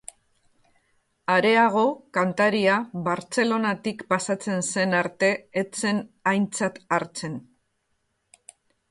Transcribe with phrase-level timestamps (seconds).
[1.31, 1.81] Areago,
[2.17, 5.29] kantaria Bartzelonatik pasatzen zen arte
[5.63, 6.01] ez zen
[6.33, 7.37] aintzat hartzen.